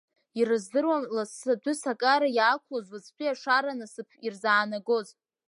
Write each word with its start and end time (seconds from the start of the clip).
Ирыз-дырамызт 0.39 1.11
лассы 1.15 1.49
адәысакара 1.53 2.27
иаақәлоз 2.37 2.87
уаҵәтәи 2.91 3.31
ашара 3.33 3.73
насыԥс 3.79 4.15
ирзаанагоз. 4.25 5.07